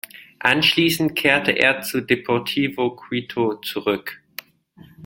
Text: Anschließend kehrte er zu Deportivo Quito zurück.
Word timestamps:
Anschließend 0.39 1.15
kehrte 1.15 1.51
er 1.51 1.81
zu 1.83 2.01
Deportivo 2.01 2.95
Quito 2.95 3.61
zurück. 3.63 4.19